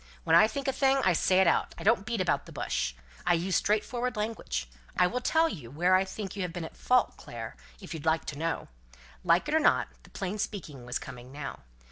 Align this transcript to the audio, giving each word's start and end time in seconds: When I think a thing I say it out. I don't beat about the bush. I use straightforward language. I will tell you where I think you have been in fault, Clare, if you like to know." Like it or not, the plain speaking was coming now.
When 0.23 0.35
I 0.35 0.47
think 0.47 0.67
a 0.67 0.73
thing 0.73 0.97
I 1.05 1.13
say 1.13 1.41
it 1.41 1.45
out. 1.45 1.75
I 1.77 1.83
don't 1.83 2.07
beat 2.07 2.21
about 2.21 2.47
the 2.47 2.51
bush. 2.51 2.95
I 3.23 3.35
use 3.35 3.55
straightforward 3.55 4.17
language. 4.17 4.67
I 4.97 5.05
will 5.05 5.21
tell 5.21 5.47
you 5.47 5.69
where 5.69 5.93
I 5.93 6.05
think 6.05 6.35
you 6.35 6.41
have 6.41 6.51
been 6.51 6.63
in 6.65 6.73
fault, 6.73 7.17
Clare, 7.17 7.55
if 7.79 7.93
you 7.93 7.99
like 7.99 8.25
to 8.25 8.35
know." 8.39 8.67
Like 9.23 9.47
it 9.47 9.53
or 9.53 9.59
not, 9.59 9.89
the 10.01 10.09
plain 10.09 10.39
speaking 10.39 10.87
was 10.87 10.97
coming 10.97 11.31
now. 11.31 11.59